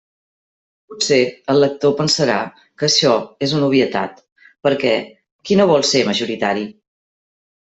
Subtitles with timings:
[0.93, 1.19] Potser
[1.53, 2.37] el lector pensarà
[2.81, 3.11] que açò
[3.49, 4.25] és una obvietat,
[4.69, 4.95] perquè
[5.51, 6.67] ¿qui no vol ser majoritari?